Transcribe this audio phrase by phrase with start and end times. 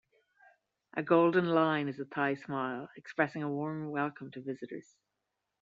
[0.97, 4.95] A golden line is a Thai smile, expressing a warm welcome to visitors.